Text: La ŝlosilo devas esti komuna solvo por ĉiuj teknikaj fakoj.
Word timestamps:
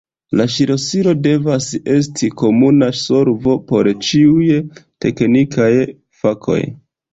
La 0.39 0.45
ŝlosilo 0.51 1.11
devas 1.27 1.67
esti 1.97 2.29
komuna 2.43 2.89
solvo 3.01 3.55
por 3.73 3.91
ĉiuj 4.09 4.49
teknikaj 5.07 5.71
fakoj. 6.25 6.61